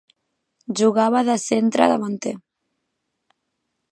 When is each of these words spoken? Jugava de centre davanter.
Jugava 0.79 1.21
de 1.27 1.35
centre 1.43 1.89
davanter. 1.93 2.33